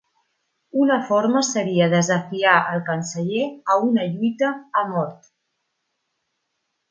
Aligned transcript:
Una 0.83 0.95
forma 1.09 1.41
seria 1.49 1.89
desafiar 1.91 2.55
al 2.71 2.81
canceller 2.89 3.45
a 3.75 3.79
una 3.89 4.07
lluita 4.15 4.51
a 4.83 4.85
mort. 4.95 5.29